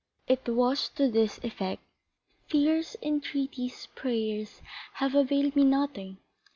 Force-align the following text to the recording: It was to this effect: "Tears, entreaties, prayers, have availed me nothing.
It 0.25 0.49
was 0.49 0.89
to 0.95 1.11
this 1.11 1.37
effect: 1.43 1.83
"Tears, 2.49 2.97
entreaties, 3.03 3.85
prayers, 3.93 4.63
have 4.93 5.13
availed 5.13 5.55
me 5.55 5.63
nothing. 5.63 6.17